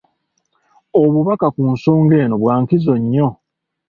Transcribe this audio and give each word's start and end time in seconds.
Obubaka 1.01 1.47
ku 1.55 1.63
nsonga 1.73 2.15
eno 2.23 2.35
bwa 2.41 2.55
nkizo 2.61 2.93
nnyo. 3.01 3.27